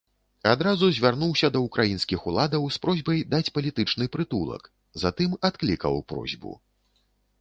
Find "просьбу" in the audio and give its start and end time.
6.15-6.57